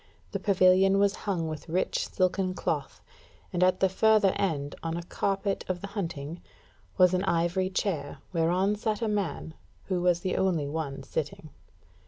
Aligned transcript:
The 0.31 0.39
pavilion 0.39 0.97
was 0.97 1.15
hung 1.29 1.47
with 1.47 1.69
rich 1.69 2.07
silken 2.07 2.55
cloth, 2.55 3.01
and 3.53 3.61
at 3.63 3.81
the 3.81 3.87
further 3.87 4.33
end, 4.35 4.73
on 4.81 4.97
a 4.97 5.03
carpet 5.03 5.63
of 5.69 5.81
the 5.81 5.85
hunting, 5.93 6.41
was 6.97 7.13
an 7.13 7.23
ivory 7.25 7.69
chair, 7.69 8.17
whereon 8.33 8.75
sat 8.75 9.03
a 9.03 9.07
man, 9.07 9.53
who 9.89 10.01
was 10.01 10.21
the 10.21 10.37
only 10.37 10.67
one 10.67 11.03
sitting. 11.03 11.51